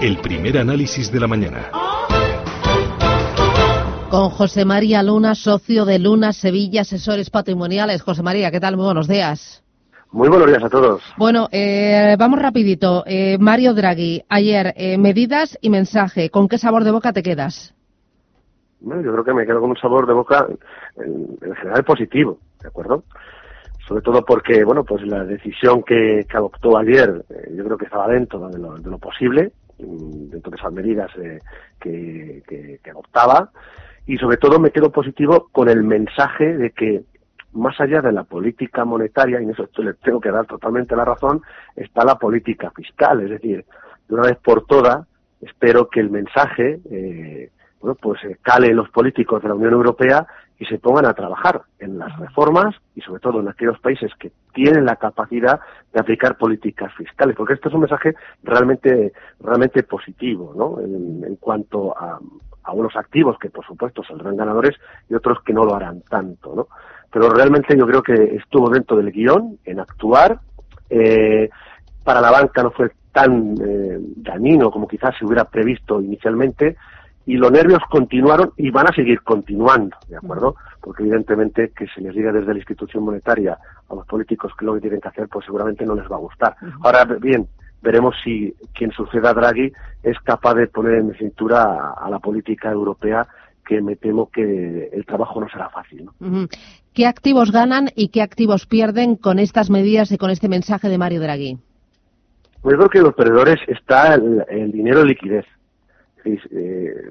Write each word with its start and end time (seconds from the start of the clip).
El 0.00 0.16
primer 0.18 0.56
análisis 0.58 1.10
de 1.10 1.18
la 1.18 1.26
mañana. 1.26 1.72
Con 4.08 4.30
José 4.30 4.64
María 4.64 5.02
Luna, 5.02 5.34
socio 5.34 5.84
de 5.84 5.98
Luna 5.98 6.32
Sevilla 6.32 6.82
Asesores 6.82 7.30
Patrimoniales. 7.30 8.02
José 8.02 8.22
María, 8.22 8.52
¿qué 8.52 8.60
tal? 8.60 8.76
Muy 8.76 8.84
buenos 8.84 9.08
días. 9.08 9.64
Muy 10.12 10.28
buenos 10.28 10.46
días 10.46 10.62
a 10.62 10.70
todos. 10.70 11.02
Bueno, 11.16 11.48
eh, 11.50 12.14
vamos 12.16 12.40
rapidito. 12.40 13.02
Eh, 13.06 13.38
Mario 13.40 13.74
Draghi, 13.74 14.22
ayer, 14.28 14.72
eh, 14.76 14.96
medidas 14.98 15.58
y 15.60 15.68
mensaje. 15.68 16.30
¿Con 16.30 16.46
qué 16.46 16.58
sabor 16.58 16.84
de 16.84 16.92
boca 16.92 17.12
te 17.12 17.24
quedas? 17.24 17.74
Bueno, 18.78 19.02
yo 19.02 19.10
creo 19.10 19.24
que 19.24 19.34
me 19.34 19.46
quedo 19.46 19.60
con 19.60 19.70
un 19.70 19.76
sabor 19.78 20.06
de 20.06 20.12
boca 20.12 20.46
en, 20.96 21.38
en 21.42 21.54
general 21.56 21.82
positivo, 21.82 22.38
¿de 22.62 22.68
acuerdo? 22.68 23.02
Sobre 23.88 24.02
todo 24.02 24.24
porque, 24.24 24.62
bueno, 24.62 24.84
pues 24.84 25.02
la 25.04 25.24
decisión 25.24 25.82
que, 25.82 26.24
que 26.30 26.36
adoptó 26.36 26.78
ayer, 26.78 27.24
eh, 27.30 27.52
yo 27.56 27.64
creo 27.64 27.76
que 27.76 27.86
estaba 27.86 28.06
dentro 28.06 28.48
de 28.48 28.58
lo, 28.58 28.78
de 28.78 28.90
lo 28.90 28.98
posible, 28.98 29.50
dentro 29.78 30.50
de 30.50 30.56
esas 30.56 30.72
medidas 30.72 31.10
eh, 31.16 31.40
que, 31.80 32.80
adoptaba, 32.90 33.50
y 34.06 34.16
sobre 34.16 34.38
todo 34.38 34.58
me 34.58 34.70
quedo 34.70 34.90
positivo 34.90 35.48
con 35.52 35.68
el 35.68 35.82
mensaje 35.82 36.56
de 36.56 36.70
que 36.70 37.02
más 37.52 37.78
allá 37.80 38.00
de 38.00 38.12
la 38.12 38.24
política 38.24 38.84
monetaria, 38.84 39.40
y 39.40 39.44
en 39.44 39.50
eso 39.50 39.68
le 39.78 39.94
tengo 39.94 40.20
que 40.20 40.30
dar 40.30 40.46
totalmente 40.46 40.96
la 40.96 41.04
razón, 41.04 41.42
está 41.76 42.04
la 42.04 42.16
política 42.16 42.70
fiscal. 42.70 43.22
Es 43.22 43.30
decir, 43.30 43.64
de 44.08 44.14
una 44.14 44.24
vez 44.24 44.38
por 44.38 44.66
todas, 44.66 45.06
espero 45.40 45.88
que 45.88 46.00
el 46.00 46.10
mensaje, 46.10 46.80
eh, 46.90 47.50
bueno, 47.80 47.96
pues 48.00 48.22
eh, 48.24 48.38
cale 48.42 48.68
en 48.68 48.76
los 48.76 48.90
políticos 48.90 49.42
de 49.42 49.48
la 49.48 49.54
Unión 49.54 49.72
Europea 49.72 50.26
y 50.58 50.64
se 50.66 50.78
pongan 50.78 51.06
a 51.06 51.14
trabajar 51.14 51.62
en 51.78 51.98
las 51.98 52.18
reformas 52.18 52.74
y 52.94 53.00
sobre 53.00 53.20
todo 53.20 53.40
en 53.40 53.48
aquellos 53.48 53.78
países 53.78 54.10
que 54.18 54.32
tienen 54.52 54.84
la 54.84 54.96
capacidad 54.96 55.60
de 55.92 56.00
aplicar 56.00 56.36
políticas 56.36 56.92
fiscales, 56.94 57.36
porque 57.36 57.54
este 57.54 57.68
es 57.68 57.74
un 57.74 57.80
mensaje 57.80 58.14
realmente, 58.42 59.12
realmente 59.40 59.84
positivo, 59.84 60.52
¿no? 60.56 60.80
En, 60.80 61.24
en 61.24 61.36
cuanto 61.36 61.96
a, 61.96 62.18
a 62.64 62.72
unos 62.72 62.94
activos 62.96 63.38
que 63.38 63.50
por 63.50 63.64
supuesto 63.64 64.02
saldrán 64.04 64.36
ganadores 64.36 64.76
y 65.08 65.14
otros 65.14 65.38
que 65.42 65.52
no 65.52 65.64
lo 65.64 65.74
harán 65.74 66.02
tanto, 66.02 66.54
¿no? 66.54 66.68
Pero 67.10 67.30
realmente 67.30 67.76
yo 67.76 67.86
creo 67.86 68.02
que 68.02 68.36
estuvo 68.36 68.68
dentro 68.68 68.96
del 68.96 69.10
guion 69.10 69.58
en 69.64 69.80
actuar. 69.80 70.40
Eh, 70.90 71.48
para 72.04 72.20
la 72.20 72.30
banca 72.30 72.62
no 72.62 72.70
fue 72.70 72.90
tan 73.12 73.54
eh, 73.60 73.98
dañino 74.16 74.70
como 74.70 74.86
quizás 74.86 75.14
se 75.18 75.24
hubiera 75.24 75.44
previsto 75.44 76.00
inicialmente 76.00 76.76
y 77.28 77.36
los 77.36 77.52
nervios 77.52 77.82
continuaron 77.90 78.52
y 78.56 78.70
van 78.70 78.88
a 78.88 78.94
seguir 78.94 79.20
continuando, 79.20 79.94
¿de 80.08 80.16
acuerdo? 80.16 80.56
Porque 80.80 81.02
evidentemente 81.02 81.72
que 81.76 81.86
se 81.88 82.00
les 82.00 82.14
diga 82.14 82.32
desde 82.32 82.54
la 82.54 82.58
institución 82.58 83.04
monetaria 83.04 83.58
a 83.86 83.94
los 83.94 84.06
políticos 84.06 84.50
que 84.58 84.64
lo 84.64 84.72
que 84.72 84.80
tienen 84.80 85.02
que 85.02 85.08
hacer, 85.08 85.28
pues 85.28 85.44
seguramente 85.44 85.84
no 85.84 85.94
les 85.94 86.10
va 86.10 86.16
a 86.16 86.20
gustar. 86.20 86.56
Ahora 86.82 87.04
bien, 87.04 87.46
veremos 87.82 88.14
si 88.24 88.54
quien 88.72 88.92
suceda 88.92 89.28
a 89.28 89.34
Draghi 89.34 89.70
es 90.02 90.18
capaz 90.20 90.54
de 90.54 90.68
poner 90.68 90.94
en 90.94 91.14
cintura 91.16 91.64
a, 91.64 92.06
a 92.06 92.08
la 92.08 92.18
política 92.18 92.70
europea 92.70 93.28
que 93.66 93.82
me 93.82 93.96
temo 93.96 94.30
que 94.30 94.88
el 94.90 95.04
trabajo 95.04 95.38
no 95.38 95.50
será 95.50 95.68
fácil. 95.68 96.08
¿no? 96.18 96.48
¿Qué 96.94 97.06
activos 97.06 97.52
ganan 97.52 97.90
y 97.94 98.08
qué 98.08 98.22
activos 98.22 98.64
pierden 98.64 99.16
con 99.16 99.38
estas 99.38 99.68
medidas 99.68 100.12
y 100.12 100.16
con 100.16 100.30
este 100.30 100.48
mensaje 100.48 100.88
de 100.88 100.96
Mario 100.96 101.20
Draghi? 101.20 101.58
Pues 102.62 102.72
yo 102.72 102.78
creo 102.78 102.88
que 102.88 103.02
los 103.02 103.14
perdedores 103.14 103.58
está 103.68 104.14
el, 104.14 104.46
el 104.48 104.72
dinero 104.72 105.02
en 105.02 105.08
liquidez. 105.08 105.44
Eh, 106.34 107.10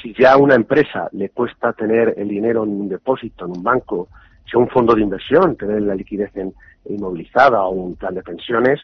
si 0.00 0.14
ya 0.14 0.32
a 0.32 0.36
una 0.36 0.54
empresa 0.54 1.08
le 1.12 1.30
cuesta 1.30 1.72
tener 1.72 2.14
el 2.16 2.28
dinero 2.28 2.64
en 2.64 2.70
un 2.70 2.88
depósito, 2.88 3.44
en 3.44 3.52
un 3.52 3.62
banco, 3.62 4.08
si 4.50 4.56
un 4.56 4.68
fondo 4.68 4.94
de 4.94 5.02
inversión 5.02 5.56
tener 5.56 5.82
la 5.82 5.94
liquidez 5.94 6.34
en, 6.36 6.54
inmovilizada 6.88 7.62
o 7.64 7.70
un 7.70 7.96
plan 7.96 8.14
de 8.14 8.22
pensiones, 8.22 8.80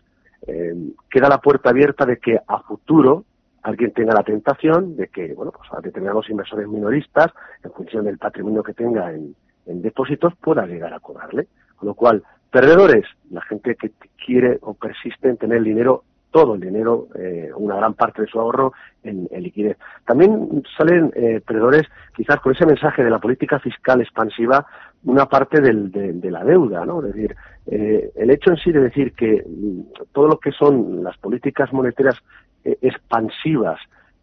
eh, 0.47 0.75
queda 1.11 1.29
la 1.29 1.39
puerta 1.39 1.71
abierta 1.71 2.05
de 2.05 2.19
que 2.19 2.39
a 2.47 2.59
futuro 2.61 3.25
alguien 3.63 3.93
tenga 3.93 4.13
la 4.13 4.25
tentación 4.25 4.97
de 4.97 5.09
que, 5.09 5.35
bueno, 5.35 5.53
pues 5.53 5.69
a 5.73 5.81
determinados 5.81 6.29
inversores 6.29 6.67
minoristas, 6.69 7.31
en 7.63 7.73
función 7.73 8.05
del 8.05 8.19
patrimonio 8.19 8.63
que 8.63 8.75
tenga 8.75 9.13
en, 9.13 9.37
en 9.67 9.83
depósitos, 9.83 10.35
pueda 10.37 10.67
llegar 10.67 10.93
a 10.93 11.01
cobrarle. 11.01 11.47
Con 11.77 11.89
lo 11.89 11.95
cual, 11.95 12.25
perdedores, 12.51 13.05
la 13.31 13.41
gente 13.43 13.77
que 13.77 13.93
quiere 14.25 14.59
o 14.63 14.75
persiste 14.75 15.29
en 15.29 15.37
tener 15.37 15.59
el 15.59 15.65
dinero, 15.65 16.05
todo 16.33 16.55
el 16.55 16.61
dinero, 16.61 17.07
eh, 17.15 17.51
una 17.55 17.77
gran 17.77 17.95
parte 17.95 18.23
de 18.23 18.29
su 18.29 18.41
ahorro 18.41 18.73
en, 19.05 19.29
liquidez. 19.41 19.77
También 20.05 20.65
salen 20.77 21.13
eh, 21.15 21.41
perdedores, 21.47 21.83
quizás 22.17 22.41
con 22.41 22.53
ese 22.53 22.67
mensaje 22.67 23.05
de 23.05 23.11
la 23.11 23.21
política 23.21 23.61
fiscal 23.61 24.01
expansiva, 24.01 24.67
una 25.05 25.27
parte 25.27 25.61
del, 25.61 25.93
de, 25.93 26.31
la 26.31 26.43
deuda, 26.45 26.85
¿no? 26.85 27.05
Es 27.05 27.15
decir, 27.15 27.37
eh, 27.67 28.11
el 28.17 28.31
hecho 28.31 28.51
en 28.51 28.57
sí 28.57 28.73
de 28.73 28.81
decir 28.81 29.13
que 29.13 29.45
mm, 29.47 30.09
todo 30.13 30.27
lo 30.27 30.39
que 30.39 30.53
son 30.53 31.05
las 31.05 31.17
políticas 31.19 31.73
monetarias 31.73 32.17
eh, 32.65 32.79
expansivas, 32.81 33.79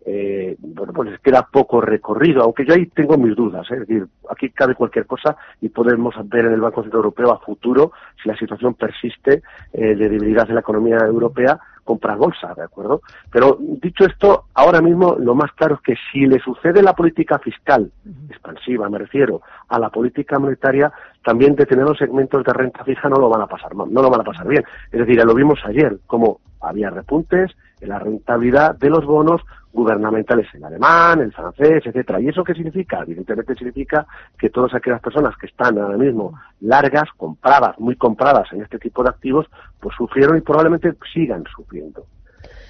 eh, 0.05 0.55
bueno, 0.59 0.93
pues 0.93 1.19
queda 1.19 1.47
poco 1.51 1.81
recorrido, 1.81 2.41
aunque 2.41 2.65
yo 2.65 2.73
ahí 2.73 2.87
tengo 2.87 3.17
mis 3.17 3.35
dudas, 3.35 3.69
¿eh? 3.69 3.75
es 3.75 3.79
decir, 3.81 4.07
aquí 4.29 4.49
cabe 4.49 4.73
cualquier 4.73 5.05
cosa 5.05 5.35
y 5.61 5.69
podemos 5.69 6.15
ver 6.29 6.45
en 6.45 6.53
el 6.53 6.61
Banco 6.61 6.81
Central 6.81 7.03
Europeo 7.03 7.31
a 7.31 7.39
futuro, 7.39 7.91
si 8.21 8.29
la 8.29 8.37
situación 8.37 8.75
persiste 8.75 9.43
eh, 9.73 9.95
de 9.95 10.09
debilidad 10.09 10.47
de 10.47 10.53
la 10.53 10.61
economía 10.61 10.97
europea, 10.99 11.59
comprar 11.89 12.17
bolsa, 12.17 12.53
¿de 12.53 12.61
acuerdo? 12.61 13.01
Pero 13.31 13.57
dicho 13.59 14.05
esto, 14.05 14.45
ahora 14.53 14.79
mismo 14.79 15.15
lo 15.17 15.33
más 15.33 15.51
claro 15.53 15.73
es 15.73 15.81
que 15.81 15.95
si 16.11 16.27
le 16.27 16.37
sucede 16.37 16.83
la 16.83 16.93
política 16.93 17.39
fiscal 17.39 17.91
expansiva, 18.29 18.87
me 18.89 18.99
refiero, 18.99 19.41
a 19.69 19.79
la 19.79 19.89
política 19.89 20.37
monetaria, 20.37 20.91
también 21.25 21.55
determinados 21.55 21.97
segmentos 21.97 22.43
de 22.43 22.53
renta 22.53 22.83
fija 22.83 23.09
no 23.09 23.17
lo 23.17 23.27
van 23.27 23.41
a 23.41 23.47
pasar 23.47 23.75
no 23.75 24.01
lo 24.03 24.09
van 24.11 24.21
a 24.21 24.23
pasar 24.23 24.47
bien. 24.47 24.63
Es 24.91 24.99
decir, 24.99 25.17
ya 25.17 25.25
lo 25.25 25.33
vimos 25.33 25.59
ayer, 25.65 25.97
como 26.05 26.41
había 26.61 26.91
repuntes 26.91 27.49
en 27.81 27.89
la 27.89 27.97
rentabilidad 27.97 28.77
de 28.77 28.91
los 28.91 29.03
bonos 29.03 29.41
gubernamentales 29.71 30.47
el 30.53 30.63
alemán, 30.63 31.21
el 31.21 31.31
francés, 31.31 31.83
etcétera. 31.85 32.19
¿Y 32.19 32.29
eso 32.29 32.43
qué 32.43 32.53
significa? 32.53 33.01
Evidentemente 33.01 33.55
significa 33.55 34.05
que 34.37 34.49
todas 34.49 34.73
aquellas 34.73 35.01
personas 35.01 35.35
que 35.37 35.47
están 35.47 35.77
ahora 35.77 35.97
mismo 35.97 36.33
largas, 36.61 37.09
compradas, 37.15 37.79
muy 37.79 37.95
compradas 37.95 38.51
en 38.51 38.61
este 38.61 38.79
tipo 38.79 39.03
de 39.03 39.09
activos, 39.09 39.45
pues 39.79 39.95
sufrieron 39.95 40.37
y 40.37 40.41
probablemente 40.41 40.93
sigan 41.13 41.43
sufriendo. 41.55 42.05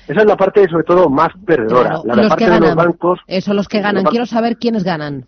Esa 0.07 0.21
es 0.21 0.27
la 0.27 0.35
parte, 0.35 0.67
sobre 0.67 0.83
todo, 0.83 1.07
más 1.07 1.29
perdedora. 1.45 2.01
Claro, 2.01 2.21
la, 2.23 2.29
parte 2.29 2.49
de 2.49 2.59
los 2.59 2.75
bancos. 2.75 3.19
Eso, 3.27 3.53
los 3.53 3.67
que 3.67 3.79
ganan. 3.79 4.03
los 4.03 4.11
Quiero 4.11 4.25
saber 4.25 4.57
quiénes 4.57 4.83
ganan. 4.83 5.25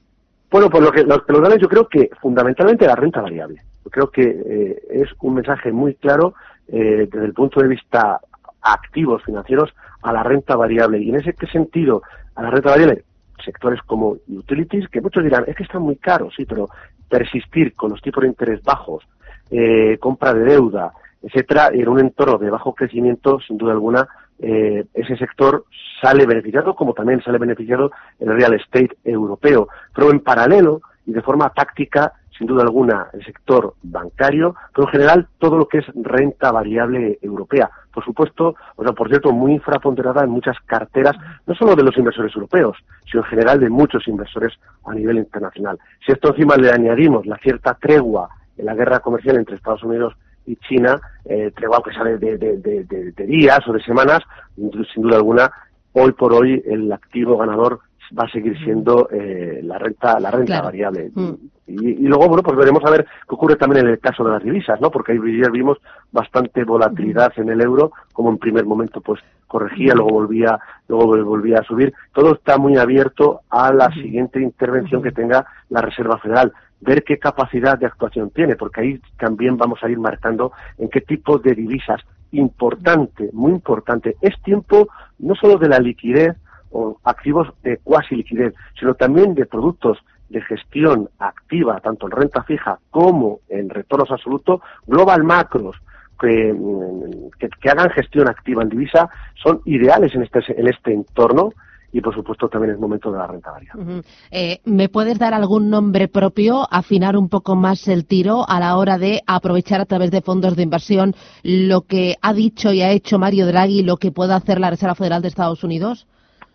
Bueno, 0.49 0.69
pues 0.69 0.83
lo 0.83 0.91
que, 0.91 1.03
los 1.03 1.23
que 1.23 1.33
lo 1.33 1.41
ganan 1.41 1.59
yo 1.59 1.69
creo 1.69 1.88
que 1.88 2.09
fundamentalmente 2.19 2.88
la 2.88 2.95
renta 2.95 3.21
variable. 3.21 3.61
Yo 3.85 3.91
creo 3.91 4.09
que 4.09 4.23
eh, 4.23 4.81
es 4.89 5.09
un 5.21 5.35
mensaje 5.35 5.71
muy 5.71 5.95
claro 5.95 6.33
eh, 6.67 7.07
desde 7.11 7.25
el 7.25 7.33
punto 7.33 7.61
de 7.61 7.67
vista 7.67 8.19
activos 8.61 9.23
financieros 9.23 9.73
a 10.01 10.13
la 10.13 10.23
renta 10.23 10.55
variable. 10.55 10.99
Y 10.99 11.09
en 11.09 11.16
ese 11.16 11.33
sentido, 11.51 12.03
a 12.35 12.44
la 12.44 12.49
renta 12.49 12.72
variable, 12.72 13.03
sectores 13.44 13.81
como 13.83 14.17
utilities, 14.27 14.88
que 14.89 15.01
muchos 15.01 15.23
dirán, 15.23 15.45
es 15.47 15.55
que 15.55 15.63
están 15.63 15.81
muy 15.81 15.95
caros, 15.95 16.33
sí, 16.35 16.45
pero 16.45 16.69
persistir 17.09 17.73
con 17.73 17.91
los 17.91 18.01
tipos 18.01 18.21
de 18.21 18.29
interés 18.29 18.61
bajos, 18.63 19.03
eh, 19.50 19.97
compra 20.00 20.33
de 20.33 20.45
deuda, 20.45 20.94
etcétera, 21.21 21.69
en 21.74 21.88
un 21.88 22.00
entorno 22.00 22.38
de 22.38 22.50
bajo 22.50 22.74
crecimiento, 22.74 23.39
sin 23.39 23.57
duda 23.57 23.74
alguna, 23.74 24.07
eh, 24.39 24.86
ese 24.94 25.18
sector 25.18 25.65
sale 26.01 26.25
beneficiado, 26.25 26.75
como 26.75 26.94
también 26.94 27.21
sale 27.21 27.38
beneficiado 27.38 27.91
el 28.19 28.30
real 28.30 28.53
estate 28.53 28.97
europeo. 29.03 29.68
Pero 29.94 30.09
en 30.09 30.21
paralelo 30.21 30.81
y 31.06 31.13
de 31.13 31.21
forma 31.21 31.50
táctica, 31.50 32.13
sin 32.41 32.47
duda 32.47 32.63
alguna, 32.63 33.05
el 33.13 33.23
sector 33.23 33.75
bancario, 33.83 34.55
pero 34.73 34.88
en 34.88 34.91
general 34.91 35.27
todo 35.38 35.59
lo 35.59 35.67
que 35.67 35.77
es 35.77 35.85
renta 35.93 36.51
variable 36.51 37.19
europea. 37.21 37.69
Por 37.93 38.03
supuesto, 38.03 38.55
o 38.77 38.83
sea, 38.83 38.93
por 38.93 39.09
cierto, 39.09 39.31
muy 39.31 39.53
infraponderada 39.53 40.23
en 40.23 40.31
muchas 40.31 40.57
carteras, 40.65 41.15
no 41.45 41.53
solo 41.53 41.75
de 41.75 41.83
los 41.83 41.95
inversores 41.95 42.33
europeos, 42.33 42.77
sino 43.05 43.21
en 43.21 43.29
general 43.29 43.59
de 43.59 43.69
muchos 43.69 44.07
inversores 44.07 44.53
a 44.88 44.95
nivel 44.95 45.19
internacional. 45.19 45.77
Si 46.03 46.11
esto 46.11 46.29
encima 46.29 46.55
le 46.55 46.71
añadimos 46.71 47.27
la 47.27 47.38
cierta 47.38 47.75
tregua 47.75 48.29
en 48.57 48.65
la 48.65 48.73
guerra 48.73 49.01
comercial 49.01 49.35
entre 49.35 49.57
Estados 49.57 49.83
Unidos 49.83 50.15
y 50.47 50.55
China, 50.55 50.99
eh, 51.25 51.51
tregua 51.55 51.83
que 51.85 51.93
sale 51.93 52.17
de, 52.17 52.39
de 52.39 53.25
días 53.27 53.59
o 53.67 53.73
de 53.73 53.83
semanas, 53.83 54.21
sin 54.55 55.03
duda 55.03 55.17
alguna, 55.17 55.51
hoy 55.93 56.11
por 56.13 56.33
hoy 56.33 56.59
el 56.65 56.91
activo 56.91 57.38
ganador 57.38 57.81
va 58.18 58.24
a 58.25 58.30
seguir 58.31 58.58
siendo 58.63 59.08
eh, 59.12 59.62
la 59.63 59.78
renta 59.78 60.19
la 60.19 60.31
renta 60.31 60.46
Claro. 60.54 60.66
variable. 60.66 61.12
Mm. 61.13 61.31
Y, 61.68 61.88
y 61.90 62.08
luego, 62.08 62.28
bueno, 62.28 62.44
pues 62.44 62.58
veremos 62.58 62.84
a 62.86 62.90
ver 62.92 63.06
qué 63.06 63.36
ocurre 63.36 63.56
también 63.56 63.86
en 63.86 63.92
el 63.94 64.00
caso 64.00 64.24
de 64.24 64.31
las 64.31 64.44
divisas, 64.44 64.81
¿no? 64.81 64.92
Porque 64.92 65.13
ayer 65.13 65.52
vimos 65.52 65.78
bastante 66.12 66.63
volatilidad 66.66 67.31
en 67.38 67.50
el 67.50 67.62
euro, 67.62 67.92
como 68.12 68.30
en 68.30 68.38
primer 68.38 68.66
momento 68.66 69.00
pues 69.02 69.22
corregía, 69.48 69.94
luego 69.94 70.10
volvía, 70.12 70.60
luego 70.88 71.16
vol- 71.16 71.24
volvía 71.24 71.60
a 71.60 71.63
subir. 71.63 71.94
Todo 72.13 72.34
está 72.34 72.58
muy 72.58 72.78
abierto 72.78 73.42
a 73.50 73.72
la 73.74 73.90
siguiente 73.92 74.42
intervención 74.42 75.02
que 75.02 75.12
tenga 75.12 75.46
la 75.69 75.81
Reserva 75.81 76.18
Federal, 76.18 76.52
ver 76.81 77.04
qué 77.04 77.18
capacidad 77.19 77.78
de 77.78 77.86
actuación 77.86 78.31
tiene, 78.31 78.56
porque 78.56 78.81
ahí 78.81 79.02
también 79.18 79.56
vamos 79.58 79.80
a 79.84 79.90
ir 79.90 80.00
marcando 80.00 80.52
en 80.78 80.90
qué 80.90 81.02
tipo 81.02 81.38
de 81.38 81.54
divisas. 81.54 82.02
Importante, 82.34 83.30
muy 83.34 83.52
importante. 83.52 84.16
Es 84.22 84.42
tiempo 84.42 84.88
no 85.19 85.36
solo 85.36 85.58
de 85.58 85.69
la 85.69 85.80
liquidez 85.80 86.36
o 86.71 86.97
activos 87.03 87.47
de 87.63 87.77
cuasi 87.77 88.15
liquidez, 88.15 88.53
sino 88.79 88.94
también 88.95 89.33
de 89.35 89.45
productos 89.45 89.97
de 90.29 90.41
gestión 90.41 91.09
activa, 91.19 91.79
tanto 91.81 92.07
en 92.07 92.12
renta 92.12 92.44
fija 92.44 92.79
como 92.89 93.39
en 93.50 93.69
retornos 93.69 94.12
absolutos, 94.12 94.62
global 94.88 95.23
macros, 95.23 95.75
que, 96.19 96.53
mm, 96.53 97.31
que, 97.38 97.69
hagan 97.69 97.89
gestión 97.89 98.29
activa 98.29 98.63
en 98.63 98.69
divisa, 98.69 99.09
son 99.41 99.62
ideales 99.65 100.13
en 100.15 100.23
este, 100.23 100.39
en 100.59 100.68
este 100.68 100.94
entorno 100.94 101.51
y, 101.91 102.00
por 102.00 102.15
supuesto, 102.15 102.47
también 102.47 102.74
es 102.74 102.79
momento 102.79 103.12
de 103.12 103.17
la 103.17 103.27
renta 103.27 103.51
variable. 103.51 104.03
Eh, 104.31 104.62
¿Me 104.63 104.88
puedes 104.88 105.19
dar 105.19 105.33
algún 105.33 105.69
nombre 105.69 106.07
propio, 106.07 106.65
afinar 106.71 107.17
un 107.17 107.27
poco 107.27 107.56
más 107.56 107.88
el 107.89 108.06
tiro 108.06 108.47
a 108.47 108.59
la 108.62 108.77
hora 108.77 108.97
de 108.97 109.21
aprovechar 109.27 109.81
a 109.81 109.85
través 109.85 110.12
de 110.12 110.21
fondos 110.21 110.56
de 110.56 110.63
inversión 110.63 111.15
lo 111.44 111.81
que 111.81 112.15
ha 112.21 112.33
dicho 112.33 112.71
y 112.71 112.81
ha 112.81 112.91
hecho 112.91 113.19
Mario 113.19 113.45
Draghi, 113.47 113.83
lo 113.83 113.97
que 113.97 114.12
pueda 114.12 114.38
hacer 114.38 114.59
la 114.59 114.69
Reserva 114.69 114.95
Federal 114.95 115.21
de 115.21 115.27
Estados 115.27 115.65
Unidos? 115.65 116.07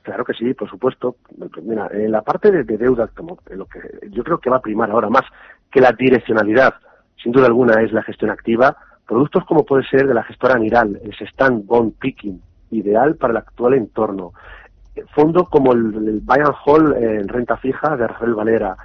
Claro 0.06 0.24
que 0.24 0.34
sí, 0.34 0.54
por 0.54 0.70
supuesto. 0.70 1.16
Mira, 1.64 1.88
en 1.90 2.12
la 2.12 2.22
parte 2.22 2.52
de, 2.52 2.62
de 2.62 2.78
deuda, 2.78 3.08
como 3.08 3.38
lo 3.50 3.66
que 3.66 3.80
yo 4.12 4.22
creo 4.22 4.38
que 4.38 4.48
va 4.48 4.58
a 4.58 4.62
primar 4.62 4.88
ahora 4.88 5.08
más 5.08 5.24
que 5.68 5.80
la 5.80 5.90
direccionalidad, 5.90 6.74
sin 7.20 7.32
duda 7.32 7.46
alguna, 7.46 7.82
es 7.82 7.90
la 7.90 8.04
gestión 8.04 8.30
activa. 8.30 8.76
Productos 9.04 9.44
como 9.46 9.66
puede 9.66 9.82
ser 9.88 10.06
de 10.06 10.14
la 10.14 10.22
gestora 10.22 10.60
Niral, 10.60 11.00
el 11.02 11.12
Stand 11.26 11.66
Bond 11.66 11.94
Picking, 11.98 12.40
ideal 12.70 13.16
para 13.16 13.32
el 13.32 13.38
actual 13.38 13.74
entorno. 13.74 14.32
Eh, 14.94 15.04
Fondo 15.12 15.46
como 15.46 15.72
el, 15.72 15.92
el 15.96 16.20
Buy 16.20 16.38
and 16.38 17.02
eh, 17.02 17.18
en 17.22 17.26
renta 17.26 17.56
fija 17.56 17.96
de 17.96 18.06
Rafael 18.06 18.34
Valera, 18.34 18.76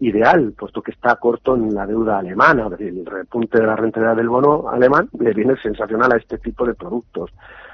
ideal, 0.00 0.54
puesto 0.56 0.82
que 0.82 0.92
está 0.92 1.16
corto 1.16 1.56
en 1.56 1.74
la 1.74 1.86
deuda 1.86 2.18
alemana, 2.18 2.68
el 2.78 3.04
repunte 3.04 3.60
de 3.60 3.66
la 3.66 3.76
rentabilidad 3.76 4.16
del 4.16 4.28
bono 4.28 4.68
alemán 4.68 5.08
le 5.18 5.32
viene 5.32 5.56
sensacional 5.60 6.12
a 6.12 6.16
este 6.16 6.38
tipo 6.38 6.64
de 6.66 6.74
productos. 6.74 7.30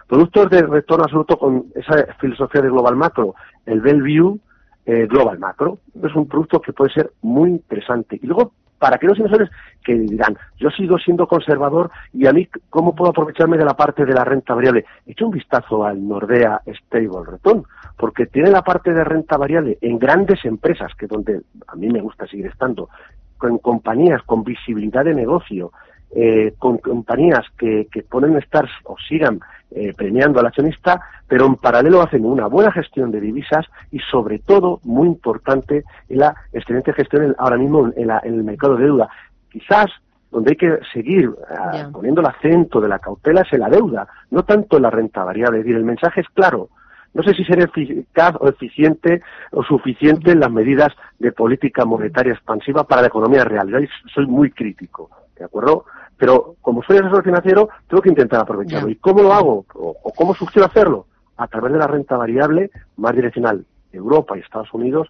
Productos 0.06 0.50
de 0.50 0.62
retorno 0.62 1.04
absoluto 1.04 1.38
con 1.38 1.66
esa 1.74 2.06
filosofía 2.20 2.62
de 2.62 2.68
global 2.68 2.96
macro, 2.96 3.34
el 3.66 3.80
Bellevue 3.80 4.38
eh, 4.86 5.06
Global 5.06 5.38
Macro, 5.38 5.78
es 6.02 6.14
un 6.14 6.28
producto 6.28 6.60
que 6.60 6.72
puede 6.72 6.92
ser 6.92 7.12
muy 7.22 7.50
interesante. 7.50 8.18
Y 8.22 8.26
luego, 8.26 8.52
para 8.84 8.96
aquellos 8.96 9.16
inversores 9.16 9.48
que 9.82 9.94
dirán, 9.94 10.36
yo 10.58 10.68
sigo 10.68 10.98
siendo 10.98 11.26
conservador 11.26 11.90
y 12.12 12.26
a 12.26 12.34
mí, 12.34 12.46
¿cómo 12.68 12.94
puedo 12.94 13.12
aprovecharme 13.12 13.56
de 13.56 13.64
la 13.64 13.72
parte 13.72 14.04
de 14.04 14.12
la 14.12 14.24
renta 14.24 14.52
variable? 14.52 14.84
Echa 15.06 15.24
un 15.24 15.30
vistazo 15.30 15.86
al 15.86 16.06
Nordea 16.06 16.60
Stable 16.66 17.24
Return, 17.26 17.64
porque 17.96 18.26
tiene 18.26 18.50
la 18.50 18.60
parte 18.60 18.92
de 18.92 19.02
renta 19.02 19.38
variable 19.38 19.78
en 19.80 19.98
grandes 19.98 20.44
empresas, 20.44 20.92
que 20.98 21.06
es 21.06 21.10
donde 21.10 21.40
a 21.66 21.74
mí 21.76 21.88
me 21.88 22.02
gusta 22.02 22.26
seguir 22.26 22.44
estando, 22.44 22.90
con 23.38 23.56
compañías 23.56 24.22
con 24.24 24.44
visibilidad 24.44 25.02
de 25.02 25.14
negocio, 25.14 25.72
eh, 26.14 26.54
con 26.58 26.78
compañías 26.78 27.44
que, 27.58 27.88
que 27.90 28.02
ponen 28.02 28.36
estar 28.36 28.68
o 28.84 28.96
sigan 29.08 29.40
eh, 29.70 29.92
premiando 29.96 30.38
al 30.40 30.46
accionista, 30.46 31.00
pero 31.26 31.46
en 31.46 31.56
paralelo 31.56 32.00
hacen 32.02 32.24
una 32.24 32.46
buena 32.46 32.70
gestión 32.70 33.10
de 33.10 33.20
divisas 33.20 33.66
y 33.90 33.98
sobre 33.98 34.38
todo, 34.38 34.80
muy 34.84 35.08
importante, 35.08 35.82
la 36.08 36.34
excelente 36.52 36.92
gestión 36.92 37.24
en- 37.24 37.34
ahora 37.38 37.56
mismo 37.56 37.90
en, 37.96 38.06
la- 38.06 38.20
en 38.22 38.34
el 38.34 38.44
mercado 38.44 38.76
de 38.76 38.84
deuda. 38.84 39.08
Quizás 39.50 39.86
donde 40.30 40.50
hay 40.50 40.56
que 40.56 40.78
seguir 40.92 41.30
ah, 41.48 41.88
poniendo 41.92 42.20
el 42.20 42.26
acento 42.26 42.80
de 42.80 42.88
la 42.88 42.98
cautela 42.98 43.42
es 43.42 43.52
en 43.52 43.60
la 43.60 43.68
deuda, 43.68 44.06
no 44.30 44.42
tanto 44.44 44.76
en 44.76 44.82
la 44.82 44.90
renta 44.90 45.22
variable. 45.24 45.58
Es 45.58 45.64
decir, 45.64 45.76
el 45.76 45.84
mensaje 45.84 46.20
es 46.22 46.28
claro. 46.34 46.68
No 47.12 47.22
sé 47.22 47.34
si 47.34 47.44
ser 47.44 47.60
eficaz 47.60 48.34
o 48.40 48.48
eficiente 48.48 49.22
o 49.52 49.62
suficiente 49.62 50.32
en 50.32 50.40
las 50.40 50.50
medidas 50.50 50.92
de 51.20 51.30
política 51.30 51.84
monetaria 51.84 52.32
expansiva 52.32 52.82
para 52.84 53.02
la 53.02 53.06
economía 53.08 53.44
real. 53.44 53.68
Yo 53.68 53.78
soy 54.12 54.26
muy 54.26 54.50
crítico, 54.50 55.08
¿de 55.38 55.44
acuerdo? 55.44 55.84
Pero 56.16 56.56
como 56.60 56.82
soy 56.82 56.98
asesor 56.98 57.24
financiero, 57.24 57.68
tengo 57.88 58.02
que 58.02 58.08
intentar 58.08 58.40
aprovecharlo. 58.40 58.88
¿Y 58.88 58.96
cómo 58.96 59.22
lo 59.22 59.32
hago? 59.32 59.64
¿O, 59.74 59.96
o 60.02 60.12
cómo 60.12 60.34
sugiero 60.34 60.66
hacerlo? 60.66 61.06
A 61.36 61.48
través 61.48 61.72
de 61.72 61.78
la 61.78 61.86
renta 61.86 62.16
variable 62.16 62.70
más 62.96 63.14
direccional, 63.14 63.64
Europa 63.92 64.36
y 64.36 64.40
Estados 64.40 64.72
Unidos, 64.72 65.08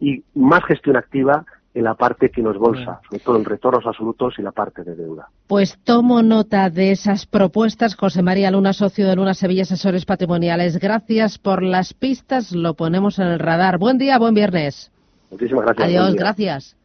y 0.00 0.22
más 0.34 0.64
gestión 0.64 0.96
activa 0.96 1.44
en 1.74 1.84
la 1.84 1.94
parte 1.94 2.30
que 2.30 2.40
nos 2.40 2.56
bolsa, 2.56 3.00
sobre 3.08 3.22
todo 3.22 3.36
en 3.36 3.44
retornos 3.44 3.84
absolutos 3.84 4.34
y 4.38 4.42
la 4.42 4.52
parte 4.52 4.84
de 4.84 4.94
deuda. 4.94 5.28
Pues 5.48 5.76
tomo 5.82 6.22
nota 6.22 6.70
de 6.70 6.92
esas 6.92 7.26
propuestas, 7.26 7.96
José 7.96 8.22
María 8.22 8.52
Luna, 8.52 8.72
socio 8.72 9.08
de 9.08 9.16
Luna 9.16 9.34
Sevilla 9.34 9.62
Asesores 9.62 10.06
Patrimoniales. 10.06 10.78
Gracias 10.78 11.38
por 11.38 11.64
las 11.64 11.92
pistas, 11.92 12.52
lo 12.52 12.74
ponemos 12.74 13.18
en 13.18 13.26
el 13.26 13.40
radar. 13.40 13.78
Buen 13.78 13.98
día, 13.98 14.18
buen 14.18 14.34
viernes. 14.34 14.92
Muchísimas 15.32 15.64
gracias. 15.64 15.88
Adiós, 15.88 16.14
gracias. 16.14 16.76